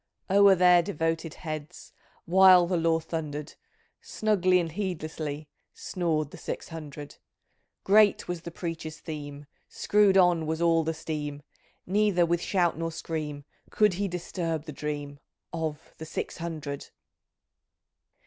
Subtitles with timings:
[0.31, 1.93] O'ER their devoted heads.
[2.25, 3.53] While the law thunder'd.
[4.01, 7.17] Snugly and heedlessly Snored the Six hundred!
[7.83, 11.43] Great was the preacher's theme; Screw'd on was all the steam;
[11.85, 15.19] Neither with shout nor scream Could he disturb the dream
[15.53, 16.89] Of the Six Hundred